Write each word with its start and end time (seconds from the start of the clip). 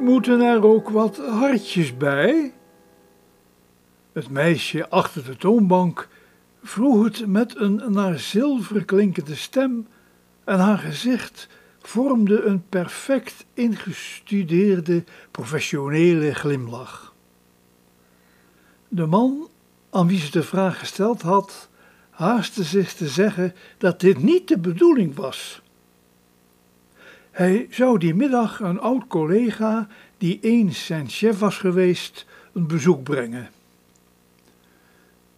Moeten 0.00 0.40
er 0.40 0.64
ook 0.64 0.88
wat 0.88 1.16
hartjes 1.16 1.96
bij? 1.96 2.52
Het 4.12 4.30
meisje 4.30 4.88
achter 4.88 5.24
de 5.24 5.36
toonbank 5.36 6.08
vroeg 6.62 7.04
het 7.04 7.26
met 7.26 7.56
een 7.56 7.82
naar 7.92 8.18
zilver 8.18 8.84
klinkende 8.84 9.34
stem 9.34 9.86
en 10.44 10.58
haar 10.58 10.78
gezicht 10.78 11.48
vormde 11.80 12.42
een 12.42 12.68
perfect 12.68 13.44
ingestudeerde 13.54 15.04
professionele 15.30 16.34
glimlach. 16.34 17.14
De 18.88 19.06
man 19.06 19.48
aan 19.90 20.06
wie 20.06 20.18
ze 20.18 20.30
de 20.30 20.42
vraag 20.42 20.78
gesteld 20.78 21.22
had, 21.22 21.68
haastte 22.10 22.64
zich 22.64 22.92
te 22.92 23.08
zeggen 23.08 23.54
dat 23.78 24.00
dit 24.00 24.22
niet 24.22 24.48
de 24.48 24.58
bedoeling 24.58 25.14
was. 25.14 25.62
Hij 27.34 27.66
zou 27.70 27.98
die 27.98 28.14
middag 28.14 28.60
een 28.60 28.80
oud 28.80 29.06
collega, 29.06 29.88
die 30.18 30.38
eens 30.40 30.86
zijn 30.86 31.08
chef 31.08 31.38
was 31.38 31.58
geweest, 31.58 32.26
een 32.52 32.66
bezoek 32.66 33.02
brengen. 33.02 33.48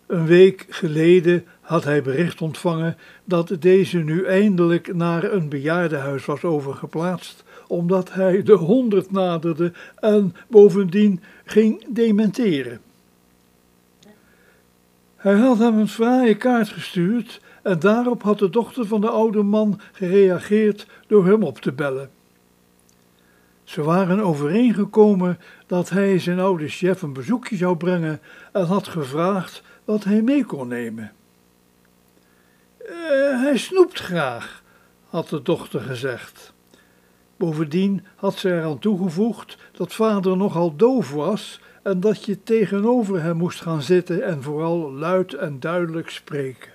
Een 0.06 0.26
week 0.26 0.66
geleden 0.68 1.44
had 1.60 1.84
hij 1.84 2.02
bericht 2.02 2.42
ontvangen 2.42 2.96
dat 3.24 3.56
deze 3.60 3.98
nu 3.98 4.24
eindelijk 4.24 4.94
naar 4.94 5.32
een 5.32 5.48
bejaardenhuis 5.48 6.24
was 6.24 6.44
overgeplaatst, 6.44 7.44
omdat 7.66 8.12
hij 8.12 8.42
de 8.42 8.56
honderd 8.56 9.10
naderde 9.10 9.72
en 9.96 10.34
bovendien 10.48 11.20
ging 11.44 11.84
dementeren. 11.88 12.80
Hij 15.26 15.34
had 15.36 15.58
hem 15.58 15.78
een 15.78 15.88
fraaie 15.88 16.36
kaart 16.36 16.68
gestuurd 16.68 17.40
en 17.62 17.78
daarop 17.78 18.22
had 18.22 18.38
de 18.38 18.50
dochter 18.50 18.86
van 18.86 19.00
de 19.00 19.08
oude 19.08 19.42
man 19.42 19.80
gereageerd 19.92 20.86
door 21.06 21.26
hem 21.26 21.42
op 21.42 21.60
te 21.60 21.72
bellen. 21.72 22.10
Ze 23.64 23.82
waren 23.82 24.20
overeengekomen 24.20 25.38
dat 25.66 25.88
hij 25.88 26.18
zijn 26.18 26.38
oude 26.38 26.68
chef 26.68 27.02
een 27.02 27.12
bezoekje 27.12 27.56
zou 27.56 27.76
brengen 27.76 28.20
en 28.52 28.64
had 28.64 28.88
gevraagd 28.88 29.62
wat 29.84 30.04
hij 30.04 30.22
mee 30.22 30.44
kon 30.44 30.68
nemen. 30.68 31.12
Uh, 32.80 32.90
hij 33.42 33.56
snoept 33.56 33.98
graag, 33.98 34.62
had 35.08 35.28
de 35.28 35.42
dochter 35.42 35.80
gezegd. 35.80 36.52
Bovendien 37.36 38.04
had 38.16 38.34
ze 38.34 38.52
eraan 38.52 38.78
toegevoegd 38.78 39.58
dat 39.72 39.94
vader 39.94 40.36
nogal 40.36 40.76
doof 40.76 41.12
was 41.12 41.60
en 41.82 42.00
dat 42.00 42.24
je 42.24 42.42
tegenover 42.42 43.22
hem 43.22 43.36
moest 43.36 43.60
gaan 43.60 43.82
zitten 43.82 44.22
en 44.22 44.42
vooral 44.42 44.92
luid 44.92 45.34
en 45.34 45.60
duidelijk 45.60 46.10
spreken. 46.10 46.70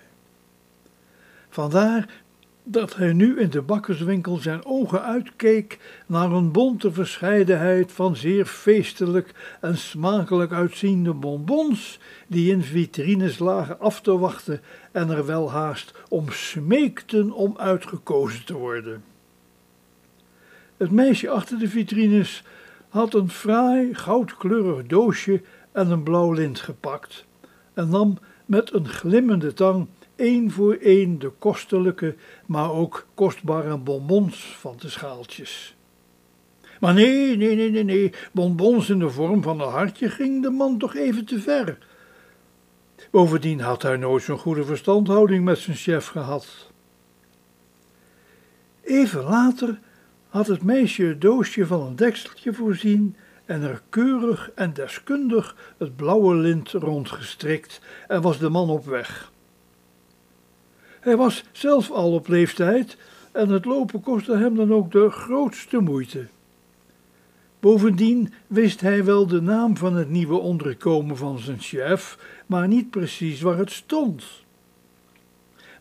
Vandaar 1.50 2.22
dat 2.64 2.96
hij 2.96 3.14
nu 3.14 3.40
in 3.40 3.50
de 3.50 3.62
bakkerswinkel 3.62 4.36
zijn 4.36 4.66
ogen 4.66 5.04
uitkeek 5.04 5.80
naar 6.06 6.32
een 6.32 6.52
bonte 6.52 6.92
verscheidenheid 6.92 7.92
van 7.92 8.16
zeer 8.16 8.46
feestelijk 8.46 9.58
en 9.62 9.78
smakelijk 9.78 10.52
uitziende 10.52 11.14
bonbons 11.14 12.00
die 12.28 12.52
in 12.52 12.64
vitrines 12.64 13.40
lagen 13.40 13.80
af 13.80 14.02
te 14.02 14.18
wachten 14.18 14.62
en 14.92 15.10
er 15.10 15.26
wel 15.26 15.52
haast 15.52 15.94
om 16.10 16.30
smeekten 16.30 17.32
om 17.32 17.58
uitgekozen 17.58 18.46
te 18.46 18.54
worden. 18.54 19.11
Het 20.82 20.92
meisje 20.92 21.30
achter 21.30 21.60
de 21.60 21.68
vitrines 21.68 22.44
had 22.90 23.14
een 23.14 23.30
fraai 23.30 23.94
goudkleurig 23.94 24.88
doosje 24.88 25.42
en 25.72 25.92
een 25.92 26.04
blauw 26.04 26.32
lint 26.32 26.60
gepakt 26.60 27.26
en 27.74 27.90
nam 27.90 28.18
met 28.46 28.74
een 28.74 28.88
glimmende 28.88 29.54
tang 29.54 29.88
één 30.16 30.52
voor 30.52 30.74
één 30.74 31.20
de 31.20 31.30
kostelijke, 31.30 32.16
maar 32.46 32.72
ook 32.72 33.08
kostbare 33.14 33.78
bonbons 33.78 34.56
van 34.60 34.76
de 34.80 34.90
schaaltjes. 34.90 35.76
Maar 36.80 36.94
nee, 36.94 37.38
nee, 37.38 37.56
nee, 37.56 37.72
nee, 37.72 37.84
nee, 37.84 38.14
bonbons 38.32 38.90
in 38.90 39.00
de 39.00 39.10
vorm 39.10 39.44
van 39.44 39.62
een 39.62 39.70
hartje 39.70 40.10
ging 40.10 40.42
de 40.42 40.50
man 40.50 40.78
toch 40.78 40.96
even 40.96 41.26
te 41.26 41.40
ver. 41.40 41.78
Bovendien 43.12 43.60
had 43.60 43.82
hij 43.82 43.98
nooit 43.98 44.24
zo'n 44.24 44.38
goede 44.38 44.66
verstandhouding 44.66 45.44
met 45.44 45.58
zijn 45.58 45.78
chef 45.78 46.08
gehad. 46.08 46.72
Even 48.82 49.24
later 49.24 49.80
had 50.32 50.48
het 50.48 50.64
meisje 50.64 51.04
het 51.04 51.22
doosje 51.22 51.66
van 51.66 51.82
een 51.82 51.96
dekseltje 51.96 52.54
voorzien 52.54 53.16
en 53.46 53.62
er 53.62 53.82
keurig 53.90 54.52
en 54.56 54.74
deskundig 54.74 55.56
het 55.78 55.96
blauwe 55.96 56.36
lint 56.36 56.72
rondgestrikt 56.72 57.82
en 58.08 58.22
was 58.22 58.40
de 58.40 58.50
man 58.50 58.70
op 58.70 58.86
weg. 58.86 59.32
Hij 61.00 61.18
was 61.18 61.44
zelf 61.52 61.92
al 61.92 62.14
op 62.14 62.28
leeftijd 62.28 62.98
en 63.32 63.50
het 63.50 63.66
lopen 63.66 64.02
kostte 64.02 64.38
hem 64.38 64.56
dan 64.56 64.74
ook 64.74 64.92
de 64.92 65.10
grootste 65.10 65.80
moeite. 65.80 66.28
Bovendien 67.60 68.34
wist 68.48 68.82
hij 68.82 69.06
wel 69.06 69.28
de 69.28 69.42
naam 69.42 69.78
van 69.78 69.96
het 69.96 70.10
nieuwe 70.10 70.38
onderkomen 70.38 71.18
van 71.18 71.40
zijn 71.40 71.60
chef, 71.60 72.18
maar 72.46 72.68
niet 72.68 72.90
precies 72.90 73.42
waar 73.42 73.58
het 73.58 73.72
stond. 73.72 74.24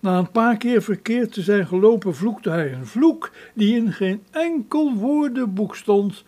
Na 0.01 0.19
een 0.19 0.31
paar 0.31 0.57
keer 0.57 0.83
verkeerd 0.83 1.33
te 1.33 1.43
zijn 1.43 1.67
gelopen, 1.67 2.15
vloekte 2.15 2.51
hij 2.51 2.73
een 2.73 2.87
vloek 2.87 3.31
die 3.55 3.77
in 3.77 3.93
geen 3.93 4.23
enkel 4.31 4.95
woordenboek 4.95 5.77
stond 5.77 6.25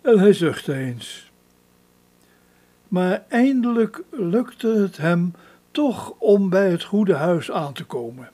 en 0.00 0.18
hij 0.18 0.32
zuchtte 0.32 0.74
eens. 0.74 1.30
Maar 2.88 3.24
eindelijk 3.28 4.02
lukte 4.10 4.68
het 4.68 4.96
hem 4.96 5.34
toch 5.70 6.14
om 6.18 6.48
bij 6.48 6.70
het 6.70 6.82
goede 6.82 7.14
huis 7.14 7.50
aan 7.50 7.72
te 7.72 7.84
komen. 7.84 8.30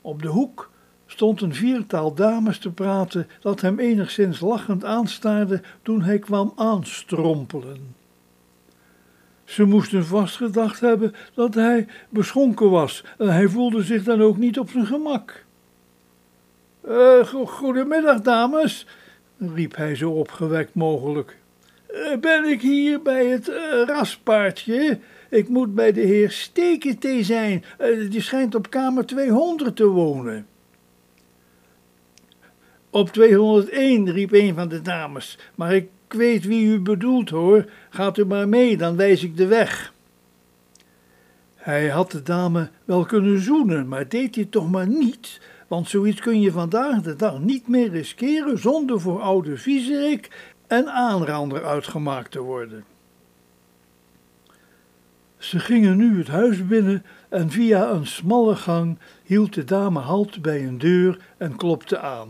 Op 0.00 0.22
de 0.22 0.28
hoek 0.28 0.70
stond 1.06 1.40
een 1.40 1.54
viertaal 1.54 2.14
dames 2.14 2.58
te 2.58 2.70
praten 2.70 3.28
dat 3.40 3.60
hem 3.60 3.78
enigszins 3.78 4.40
lachend 4.40 4.84
aanstaarde 4.84 5.62
toen 5.82 6.02
hij 6.02 6.18
kwam 6.18 6.52
aanstrompelen. 6.56 7.94
Ze 9.48 9.64
moesten 9.64 10.06
vast 10.06 10.36
gedacht 10.36 10.80
hebben 10.80 11.14
dat 11.34 11.54
hij 11.54 11.86
beschonken 12.08 12.70
was 12.70 13.04
en 13.18 13.28
hij 13.28 13.48
voelde 13.48 13.82
zich 13.82 14.04
dan 14.04 14.22
ook 14.22 14.36
niet 14.36 14.58
op 14.58 14.70
zijn 14.70 14.86
gemak. 14.86 15.44
Uh, 16.88 17.24
goedemiddag, 17.46 18.20
dames, 18.20 18.86
riep 19.38 19.76
hij 19.76 19.94
zo 19.94 20.10
opgewekt 20.10 20.74
mogelijk. 20.74 21.36
Uh, 21.90 22.16
ben 22.20 22.44
ik 22.44 22.60
hier 22.60 23.02
bij 23.02 23.26
het 23.26 23.48
uh, 23.48 23.56
raspaardje? 23.86 24.98
Ik 25.30 25.48
moet 25.48 25.74
bij 25.74 25.92
de 25.92 26.00
heer 26.00 26.30
Stekentee 26.30 27.24
zijn. 27.24 27.64
die 28.10 28.20
schijnt 28.20 28.54
op 28.54 28.70
kamer 28.70 29.06
200 29.06 29.76
te 29.76 29.86
wonen. 29.86 30.46
Op 32.90 33.08
201, 33.08 34.12
riep 34.12 34.32
een 34.32 34.54
van 34.54 34.68
de 34.68 34.82
dames, 34.82 35.38
maar 35.54 35.74
ik 35.74 35.88
weet 36.12 36.44
wie 36.44 36.66
u 36.66 36.80
bedoelt 36.80 37.30
hoor. 37.30 37.64
Gaat 37.90 38.18
u 38.18 38.24
maar 38.24 38.48
mee, 38.48 38.76
dan 38.76 38.96
wijs 38.96 39.22
ik 39.22 39.36
de 39.36 39.46
weg. 39.46 39.92
Hij 41.56 41.88
had 41.88 42.10
de 42.10 42.22
dame 42.22 42.70
wel 42.84 43.04
kunnen 43.04 43.40
zoenen, 43.40 43.88
maar 43.88 44.08
deed 44.08 44.34
hij 44.34 44.44
toch 44.44 44.70
maar 44.70 44.88
niet, 44.88 45.40
want 45.68 45.88
zoiets 45.88 46.20
kun 46.20 46.40
je 46.40 46.52
vandaag 46.52 47.02
de 47.02 47.16
dag 47.16 47.40
niet 47.40 47.68
meer 47.68 47.90
riskeren 47.90 48.58
zonder 48.58 49.00
voor 49.00 49.20
oude 49.20 49.56
viezerik 49.56 50.52
en 50.66 50.92
aanrander 50.92 51.64
uitgemaakt 51.64 52.30
te 52.30 52.40
worden. 52.40 52.84
Ze 55.38 55.58
gingen 55.58 55.96
nu 55.96 56.18
het 56.18 56.28
huis 56.28 56.66
binnen 56.66 57.04
en 57.28 57.50
via 57.50 57.90
een 57.90 58.06
smalle 58.06 58.56
gang 58.56 58.98
hield 59.24 59.54
de 59.54 59.64
dame 59.64 59.98
halt 59.98 60.42
bij 60.42 60.66
een 60.66 60.78
deur 60.78 61.18
en 61.36 61.56
klopte 61.56 61.98
aan. 61.98 62.28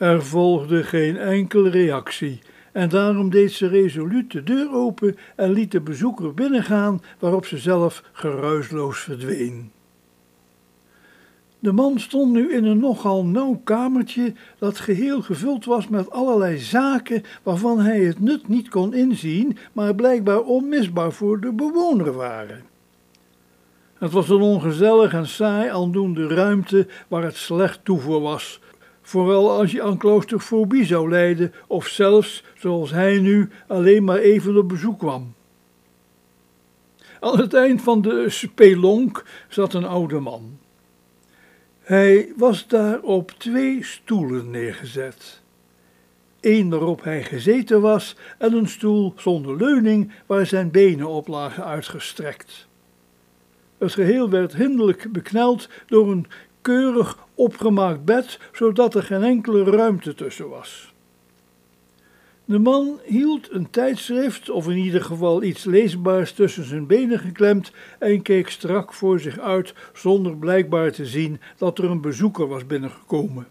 Er 0.00 0.22
volgde 0.24 0.84
geen 0.84 1.16
enkele 1.16 1.70
reactie 1.70 2.38
en 2.72 2.88
daarom 2.88 3.30
deed 3.30 3.52
ze 3.52 3.66
resoluut 3.66 4.32
de 4.32 4.42
deur 4.42 4.72
open 4.72 5.16
en 5.36 5.52
liet 5.52 5.72
de 5.72 5.80
bezoeker 5.80 6.34
binnengaan, 6.34 7.02
waarop 7.18 7.46
ze 7.46 7.58
zelf 7.58 8.02
geruisloos 8.12 8.98
verdween. 8.98 9.72
De 11.58 11.72
man 11.72 11.98
stond 11.98 12.32
nu 12.32 12.52
in 12.52 12.64
een 12.64 12.78
nogal 12.78 13.24
nauw 13.24 13.60
kamertje 13.64 14.32
dat 14.58 14.78
geheel 14.78 15.22
gevuld 15.22 15.64
was 15.64 15.88
met 15.88 16.10
allerlei 16.10 16.58
zaken 16.58 17.22
waarvan 17.42 17.80
hij 17.80 18.00
het 18.00 18.20
nut 18.20 18.48
niet 18.48 18.68
kon 18.68 18.94
inzien, 18.94 19.56
maar 19.72 19.94
blijkbaar 19.94 20.40
onmisbaar 20.40 21.12
voor 21.12 21.40
de 21.40 21.52
bewoner 21.52 22.12
waren. 22.12 22.62
Het 23.98 24.12
was 24.12 24.28
een 24.28 24.40
ongezellig 24.40 25.12
en 25.12 25.26
saai 25.26 25.68
aandoende 25.68 26.26
ruimte 26.26 26.86
waar 27.08 27.22
het 27.22 27.36
slecht 27.36 27.84
toevoer 27.84 28.20
was, 28.20 28.60
vooral 29.10 29.50
als 29.50 29.72
je 29.72 29.82
aan 29.82 29.98
claustrofobie 29.98 30.84
zou 30.84 31.08
lijden 31.08 31.52
of 31.66 31.86
zelfs, 31.86 32.44
zoals 32.54 32.90
hij 32.90 33.18
nu, 33.18 33.50
alleen 33.66 34.04
maar 34.04 34.18
even 34.18 34.56
op 34.56 34.68
bezoek 34.68 34.98
kwam. 34.98 35.34
Aan 37.20 37.38
het 37.38 37.54
eind 37.54 37.82
van 37.82 38.02
de 38.02 38.24
spelonk 38.28 39.24
zat 39.48 39.74
een 39.74 39.84
oude 39.84 40.18
man. 40.18 40.58
Hij 41.80 42.32
was 42.36 42.68
daar 42.68 43.00
op 43.00 43.30
twee 43.30 43.84
stoelen 43.84 44.50
neergezet. 44.50 45.42
Eén 46.40 46.70
waarop 46.70 47.04
hij 47.04 47.22
gezeten 47.22 47.80
was 47.80 48.16
en 48.38 48.52
een 48.52 48.68
stoel 48.68 49.14
zonder 49.16 49.56
leuning 49.56 50.12
waar 50.26 50.46
zijn 50.46 50.70
benen 50.70 51.08
op 51.08 51.28
lagen 51.28 51.64
uitgestrekt. 51.64 52.68
Het 53.78 53.92
geheel 53.92 54.30
werd 54.30 54.54
hinderlijk 54.54 55.12
bekneld 55.12 55.68
door 55.86 56.10
een 56.10 56.26
keurig 56.62 57.18
opgemaakt 57.34 58.04
bed, 58.04 58.38
zodat 58.52 58.94
er 58.94 59.02
geen 59.02 59.22
enkele 59.22 59.64
ruimte 59.64 60.14
tussen 60.14 60.48
was. 60.48 60.92
De 62.44 62.58
man 62.58 63.00
hield 63.04 63.50
een 63.50 63.70
tijdschrift, 63.70 64.50
of 64.50 64.68
in 64.68 64.76
ieder 64.76 65.02
geval 65.02 65.42
iets 65.42 65.64
leesbaars, 65.64 66.32
tussen 66.32 66.64
zijn 66.64 66.86
benen 66.86 67.18
geklemd 67.18 67.72
en 67.98 68.22
keek 68.22 68.48
strak 68.48 68.92
voor 68.92 69.20
zich 69.20 69.38
uit, 69.38 69.74
zonder 69.92 70.36
blijkbaar 70.36 70.92
te 70.92 71.06
zien 71.06 71.40
dat 71.56 71.78
er 71.78 71.84
een 71.84 72.00
bezoeker 72.00 72.48
was 72.48 72.66
binnengekomen. 72.66 73.46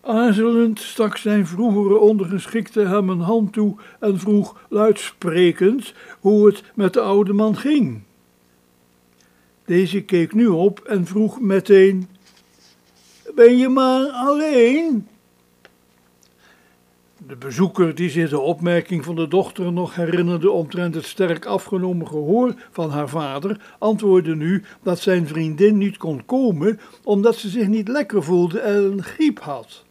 Aarzelend 0.00 0.80
stak 0.80 1.16
zijn 1.16 1.46
vroegere 1.46 1.98
ondergeschikte 1.98 2.80
hem 2.80 3.08
een 3.08 3.20
hand 3.20 3.52
toe 3.52 3.76
en 4.00 4.18
vroeg 4.18 4.60
luidsprekend 4.68 5.94
hoe 6.20 6.46
het 6.46 6.62
met 6.74 6.92
de 6.92 7.00
oude 7.00 7.32
man 7.32 7.56
ging. 7.56 8.02
Deze 9.68 10.00
keek 10.00 10.34
nu 10.34 10.46
op 10.46 10.80
en 10.80 11.06
vroeg 11.06 11.40
meteen: 11.40 12.08
Ben 13.34 13.56
je 13.56 13.68
maar 13.68 14.06
alleen? 14.06 15.08
De 17.26 17.36
bezoeker, 17.36 17.94
die 17.94 18.10
zich 18.10 18.30
de 18.30 18.38
opmerking 18.38 19.04
van 19.04 19.14
de 19.14 19.28
dochter 19.28 19.72
nog 19.72 19.94
herinnerde 19.94 20.50
omtrent 20.50 20.94
het 20.94 21.04
sterk 21.04 21.46
afgenomen 21.46 22.06
gehoor 22.06 22.54
van 22.70 22.90
haar 22.90 23.08
vader, 23.08 23.74
antwoordde 23.78 24.34
nu 24.34 24.64
dat 24.82 24.98
zijn 24.98 25.26
vriendin 25.26 25.78
niet 25.78 25.96
kon 25.96 26.24
komen 26.24 26.80
omdat 27.04 27.36
ze 27.36 27.48
zich 27.48 27.66
niet 27.66 27.88
lekker 27.88 28.22
voelde 28.22 28.60
en 28.60 28.84
een 28.84 29.02
griep 29.02 29.40
had. 29.40 29.84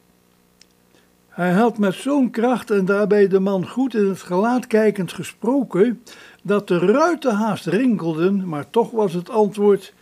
Hij 1.38 1.52
had 1.52 1.78
met 1.78 1.94
zo'n 1.94 2.30
kracht 2.30 2.72
en 2.72 2.86
daarbij 2.86 3.28
de 3.28 3.40
man 3.40 3.68
goed 3.68 3.94
in 3.94 4.08
het 4.08 4.22
gelaat 4.22 4.68
kijkend 4.68 5.14
gesproken, 5.14 6.04
dat 6.44 6.68
de 6.68 6.78
ruiten 6.78 7.36
haast 7.36 7.66
rinkelden, 7.66 8.48
maar 8.48 8.70
toch 8.70 8.92
was 8.92 9.14
het 9.14 9.30
antwoord: 9.30 9.94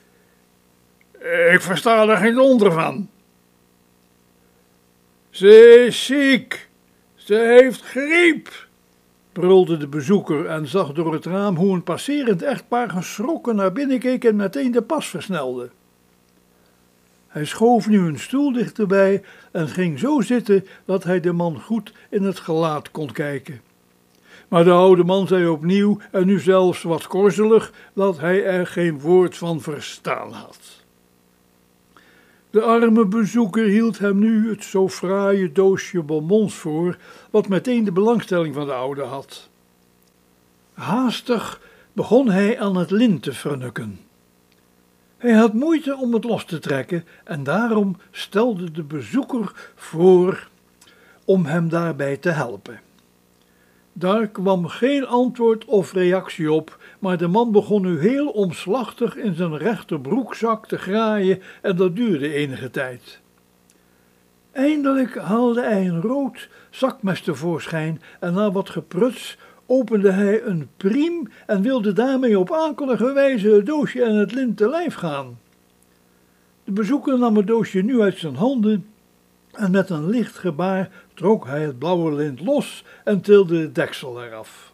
Ik 1.51 1.61
versta 1.61 2.07
er 2.07 2.17
geen 2.17 2.39
onder 2.39 2.71
van. 2.71 3.09
Ze 5.29 5.83
is 5.87 6.05
ziek, 6.05 6.69
ze 7.15 7.35
heeft 7.35 7.81
griep, 7.81 8.67
brulde 9.31 9.77
de 9.77 9.88
bezoeker 9.88 10.45
en 10.45 10.67
zag 10.67 10.91
door 10.91 11.13
het 11.13 11.25
raam 11.25 11.55
hoe 11.55 11.73
een 11.73 11.83
passerend 11.83 12.41
echtpaar 12.41 12.89
geschrokken 12.89 13.55
naar 13.55 13.71
binnen 13.71 13.99
keek 13.99 14.23
en 14.23 14.35
meteen 14.35 14.71
de 14.71 14.81
pas 14.81 15.07
versnelde. 15.07 15.69
Hij 17.35 17.45
schoof 17.45 17.87
nu 17.87 17.99
een 17.99 18.19
stoel 18.19 18.51
dichterbij 18.51 19.23
en 19.51 19.67
ging 19.67 19.99
zo 19.99 20.21
zitten 20.21 20.65
dat 20.85 21.03
hij 21.03 21.19
de 21.19 21.31
man 21.31 21.61
goed 21.61 21.93
in 22.09 22.23
het 22.23 22.39
gelaat 22.39 22.91
kon 22.91 23.11
kijken. 23.11 23.61
Maar 24.47 24.63
de 24.63 24.71
oude 24.71 25.03
man 25.03 25.27
zei 25.27 25.47
opnieuw, 25.47 25.97
en 26.11 26.25
nu 26.25 26.39
zelfs 26.39 26.83
wat 26.83 27.07
korzelig, 27.07 27.71
dat 27.93 28.19
hij 28.19 28.45
er 28.45 28.67
geen 28.67 28.99
woord 28.99 29.37
van 29.37 29.61
verstaan 29.61 30.31
had. 30.31 30.59
De 32.49 32.61
arme 32.61 33.05
bezoeker 33.05 33.65
hield 33.65 33.99
hem 33.99 34.19
nu 34.19 34.49
het 34.49 34.63
zo 34.63 34.89
fraaie 34.89 35.51
doosje 35.51 36.01
bonbons 36.01 36.55
voor, 36.55 36.97
wat 37.29 37.47
meteen 37.47 37.83
de 37.83 37.91
belangstelling 37.91 38.53
van 38.53 38.65
de 38.65 38.73
oude 38.73 39.03
had. 39.03 39.49
Haastig 40.73 41.61
begon 41.93 42.29
hij 42.29 42.59
aan 42.59 42.77
het 42.77 42.91
lint 42.91 43.23
te 43.23 43.33
vernukken. 43.33 44.04
Hij 45.25 45.33
had 45.33 45.54
moeite 45.54 45.98
om 45.98 46.13
het 46.13 46.24
los 46.24 46.45
te 46.45 46.60
trekken 46.60 47.06
en 47.24 47.44
daarom 47.44 47.98
stelde 48.12 48.72
de 48.72 48.83
bezoeker 48.83 49.72
voor 49.75 50.50
om 51.25 51.45
hem 51.45 51.69
daarbij 51.69 52.18
te 52.18 52.30
helpen. 52.30 52.80
Daar 53.94 54.27
kwam 54.27 54.68
geen 54.68 55.06
antwoord 55.07 55.66
of 55.66 55.94
reactie 55.94 56.51
op, 56.51 56.77
maar 57.00 57.18
de 57.18 57.27
man 57.27 57.51
begon 57.51 57.81
nu 57.81 58.00
heel 58.00 58.27
omslachtig 58.27 59.16
in 59.16 59.36
zijn 59.36 59.57
rechterbroekzak 59.57 60.68
te 60.68 60.77
graaien 60.77 61.42
en 61.62 61.75
dat 61.75 61.95
duurde 61.95 62.33
enige 62.33 62.69
tijd. 62.69 63.19
Eindelijk 64.51 65.18
haalde 65.18 65.62
hij 65.62 65.88
een 65.88 66.01
rood 66.01 66.50
zakmes 66.69 67.22
tevoorschijn 67.22 68.01
en 68.19 68.33
na 68.33 68.51
wat 68.51 68.69
gepruts 68.69 69.38
opende 69.65 70.12
hij 70.12 70.44
een 70.44 70.69
priem 70.77 71.27
en 71.45 71.62
wilde 71.62 71.94
daarmee 71.94 72.39
op 72.39 72.51
akelige 72.51 73.13
wijze 73.13 73.50
het 73.50 73.65
doosje 73.65 74.03
en 74.03 74.15
het 74.15 74.31
lint 74.31 74.57
te 74.57 74.69
lijf 74.69 74.94
gaan. 74.94 75.39
De 76.63 76.71
bezoeker 76.71 77.19
nam 77.19 77.35
het 77.35 77.47
doosje 77.47 77.81
nu 77.81 78.01
uit 78.01 78.17
zijn 78.17 78.35
handen 78.35 78.85
en 79.51 79.71
met 79.71 79.89
een 79.89 80.09
licht 80.09 80.38
gebaar 80.38 80.89
trok 81.13 81.45
hij 81.45 81.62
het 81.62 81.79
blauwe 81.79 82.13
lint 82.13 82.41
los 82.41 82.83
en 83.03 83.21
tilde 83.21 83.57
het 83.57 83.75
deksel 83.75 84.23
eraf. 84.23 84.73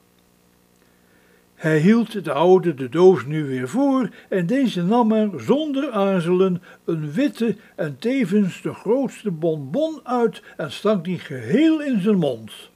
Hij 1.55 1.79
hield 1.79 2.23
de 2.23 2.31
oude 2.31 2.73
de 2.73 2.89
doos 2.89 3.25
nu 3.25 3.45
weer 3.45 3.69
voor 3.69 4.09
en 4.29 4.45
deze 4.45 4.83
nam 4.83 5.11
er 5.11 5.29
zonder 5.37 5.91
aarzelen 5.91 6.61
een 6.85 7.11
witte 7.11 7.55
en 7.75 7.95
tevens 7.99 8.61
de 8.61 8.73
grootste 8.73 9.31
bonbon 9.31 9.99
uit 10.03 10.41
en 10.57 10.71
stak 10.71 11.03
die 11.03 11.19
geheel 11.19 11.81
in 11.81 12.01
zijn 12.01 12.17
mond. 12.17 12.70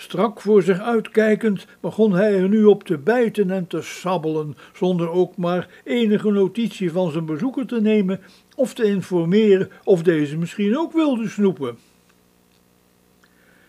Strak 0.00 0.40
voor 0.40 0.62
zich 0.62 0.80
uitkijkend 0.80 1.66
begon 1.80 2.12
hij 2.12 2.34
er 2.34 2.48
nu 2.48 2.64
op 2.64 2.84
te 2.84 2.98
bijten 2.98 3.50
en 3.50 3.66
te 3.66 3.82
sabbelen, 3.82 4.56
zonder 4.72 5.10
ook 5.10 5.36
maar 5.36 5.68
enige 5.84 6.30
notitie 6.30 6.92
van 6.92 7.10
zijn 7.10 7.24
bezoeker 7.24 7.66
te 7.66 7.80
nemen 7.80 8.20
of 8.56 8.74
te 8.74 8.84
informeren 8.84 9.70
of 9.84 10.02
deze 10.02 10.36
misschien 10.36 10.78
ook 10.78 10.92
wilde 10.92 11.28
snoepen. 11.28 11.76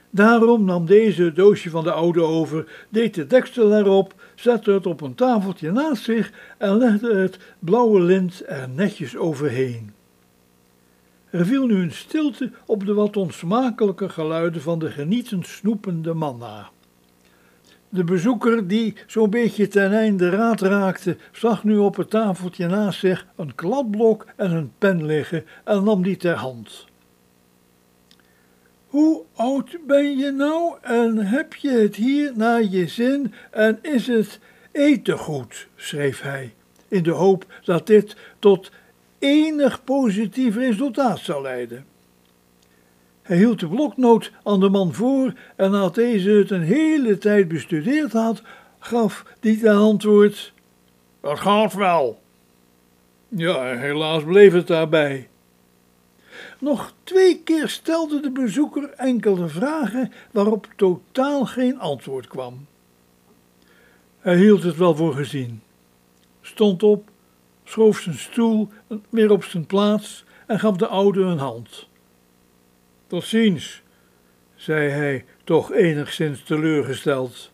Daarom 0.10 0.66
nam 0.66 0.86
deze 0.86 1.24
het 1.24 1.36
doosje 1.36 1.70
van 1.70 1.84
de 1.84 1.92
oude 1.92 2.22
over, 2.22 2.86
deed 2.90 3.14
de 3.14 3.28
deksel 3.28 3.78
erop, 3.78 4.14
zette 4.36 4.72
het 4.72 4.86
op 4.86 5.02
een 5.02 5.16
tafeltje 5.16 5.72
naast 5.72 6.04
zich 6.04 6.32
en 6.58 6.78
legde 6.78 7.16
het 7.16 7.40
blauwe 7.60 8.02
lint 8.02 8.44
er 8.46 8.70
netjes 8.70 9.18
overheen. 9.18 9.99
Er 11.30 11.46
viel 11.46 11.66
nu 11.66 11.76
een 11.76 11.92
stilte 11.92 12.52
op 12.66 12.86
de 12.86 12.94
wat 12.94 13.18
onsmakelijke 13.18 14.10
geluiden 14.10 14.62
van 14.62 14.80
de 14.80 14.92
genietend 14.92 15.48
snoepende 15.48 16.14
manna. 16.14 16.70
De 17.90 18.04
bezoeker, 18.04 18.68
die 18.68 18.96
zo'n 19.08 19.30
beetje 19.30 19.68
ten 19.68 19.94
einde 19.94 20.30
raad 20.30 20.62
raakte, 20.62 21.18
zag 21.32 21.64
nu 21.64 21.78
op 21.78 21.96
het 21.96 22.10
tafeltje 22.10 22.68
naast 22.68 23.00
zich 23.00 23.26
een 23.36 23.56
kladblok 23.56 24.26
en 24.36 24.52
een 24.52 24.72
pen 24.78 25.06
liggen 25.06 25.46
en 25.64 25.84
nam 25.84 26.04
die 26.04 26.18
ter 26.18 26.36
hand. 26.36 26.86
Hoe 28.88 29.24
oud 29.36 29.78
ben 29.88 30.18
je 30.18 30.32
nou 30.32 30.74
en 30.82 31.18
heb 31.18 31.54
je 31.54 31.70
het 31.70 31.96
hier 31.96 32.32
naar 32.36 32.64
je 32.64 32.88
zin 32.88 33.34
en 33.52 33.80
is 33.82 34.08
het 34.08 34.40
eten 34.72 35.18
goed? 35.18 35.68
schreef 35.76 36.22
hij, 36.22 36.54
in 36.88 37.04
de 37.04 37.12
hoop 37.12 37.46
dat 37.64 37.88
dit 37.88 38.16
tot 38.40 38.72
enig 39.20 39.84
positief 39.84 40.56
resultaat 40.56 41.20
zou 41.20 41.42
leiden. 41.42 41.86
Hij 43.22 43.38
hield 43.38 43.60
de 43.60 43.68
bloknoot 43.68 44.32
aan 44.44 44.60
de 44.60 44.70
man 44.70 44.94
voor 44.94 45.34
en 45.56 45.72
nadat 45.72 45.96
deze 45.96 46.30
het 46.30 46.52
een 46.52 46.64
hele 46.64 47.18
tijd 47.18 47.48
bestudeerd 47.48 48.12
had, 48.12 48.42
gaf 48.80 49.26
die 49.40 49.60
ten 49.60 49.76
antwoord: 49.76 50.54
Dat 51.22 51.40
gaat 51.40 51.74
wel. 51.74 52.20
Ja, 53.28 53.78
helaas 53.78 54.24
bleef 54.24 54.54
het 54.54 54.68
daarbij. 54.68 55.30
Nog 56.60 56.94
twee 57.04 57.42
keer 57.44 57.68
stelde 57.68 58.20
de 58.20 58.32
bezoeker 58.32 58.90
enkele 58.90 59.48
vragen 59.48 60.12
waarop 60.32 60.68
totaal 60.76 61.46
geen 61.46 61.80
antwoord 61.80 62.28
kwam. 62.28 62.66
Hij 64.20 64.38
hield 64.38 64.64
het 64.64 64.78
wel 64.78 64.96
voor 64.96 65.14
gezien, 65.14 65.62
stond 66.42 66.84
op 66.84 67.10
schoof 67.70 68.00
zijn 68.00 68.18
stoel 68.18 68.70
weer 69.10 69.32
op 69.32 69.44
zijn 69.44 69.66
plaats 69.66 70.24
en 70.48 70.60
gaf 70.60 70.78
de 70.78 70.88
oude 70.88 71.22
een 71.22 71.38
hand. 71.38 71.88
Tot 73.08 73.24
ziens, 73.24 73.82
zei 74.56 74.90
hij, 74.90 75.26
toch 75.44 75.72
enigszins 75.72 76.44
teleurgesteld. 76.44 77.52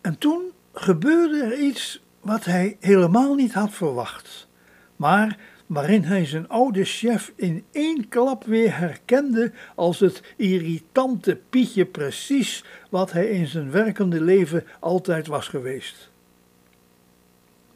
En 0.00 0.18
toen 0.18 0.52
gebeurde 0.72 1.42
er 1.42 1.58
iets 1.58 2.02
wat 2.20 2.44
hij 2.44 2.76
helemaal 2.80 3.34
niet 3.34 3.52
had 3.52 3.70
verwacht, 3.70 4.48
maar 4.96 5.38
waarin 5.66 6.02
hij 6.02 6.26
zijn 6.26 6.48
oude 6.48 6.84
chef 6.84 7.32
in 7.36 7.64
één 7.72 8.08
klap 8.08 8.44
weer 8.44 8.76
herkende 8.78 9.52
als 9.74 10.00
het 10.00 10.22
irritante 10.36 11.40
Pietje 11.50 11.84
precies 11.84 12.64
wat 12.90 13.12
hij 13.12 13.26
in 13.26 13.46
zijn 13.46 13.70
werkende 13.70 14.20
leven 14.20 14.64
altijd 14.80 15.26
was 15.26 15.48
geweest. 15.48 16.12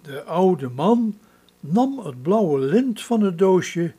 De 0.09 0.23
oude 0.23 0.69
man 0.69 1.19
nam 1.61 1.99
het 1.99 2.23
blauwe 2.23 2.59
lint 2.61 3.03
van 3.03 3.21
het 3.21 3.39
doosje, 3.39 3.93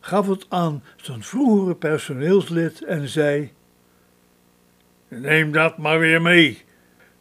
gaf 0.00 0.26
het 0.26 0.46
aan 0.48 0.82
zijn 0.96 1.22
vroegere 1.22 1.74
personeelslid 1.74 2.84
en 2.84 3.08
zei: 3.08 3.52
Neem 5.08 5.52
dat 5.52 5.78
maar 5.78 5.98
weer 5.98 6.22
mee. 6.22 6.64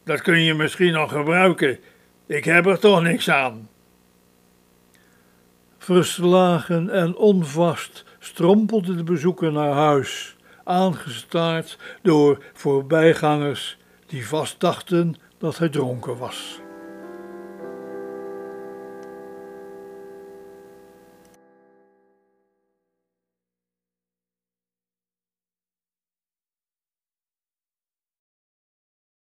Dat 0.04 0.22
kun 0.22 0.40
je 0.40 0.54
misschien 0.54 0.94
nog 0.94 1.12
gebruiken. 1.12 1.80
Ik 2.26 2.44
heb 2.44 2.66
er 2.66 2.80
toch 2.80 3.02
niks 3.02 3.30
aan. 3.30 3.70
Verslagen 5.78 6.90
en 6.90 7.16
onvast 7.16 8.06
strompelde 8.20 8.96
de 8.96 9.04
bezoeker 9.04 9.52
naar 9.52 9.74
huis, 9.74 10.36
aangestaard 10.64 11.78
door 12.02 12.44
voorbijgangers 12.54 13.78
die 14.06 14.28
vast 14.28 14.60
dachten 14.60 15.16
dat 15.38 15.58
hij 15.58 15.70
dronken 15.70 16.18
was. 16.18 16.63